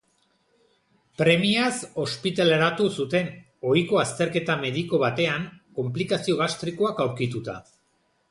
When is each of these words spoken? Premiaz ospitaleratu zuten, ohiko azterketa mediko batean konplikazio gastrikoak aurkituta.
Premiaz 1.21 1.73
ospitaleratu 2.03 2.87
zuten, 3.03 3.29
ohiko 3.73 4.01
azterketa 4.05 4.57
mediko 4.63 5.01
batean 5.05 5.47
konplikazio 5.81 6.39
gastrikoak 6.43 7.05
aurkituta. 7.05 7.59